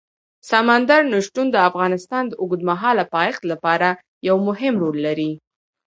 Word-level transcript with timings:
سمندر 0.49 1.01
نه 1.11 1.19
شتون 1.25 1.47
د 1.51 1.57
افغانستان 1.69 2.23
د 2.27 2.33
اوږدمهاله 2.41 3.03
پایښت 3.15 3.41
لپاره 3.51 3.89
یو 4.27 4.37
مهم 4.47 4.73
رول 4.83 4.97
لري. 5.07 5.31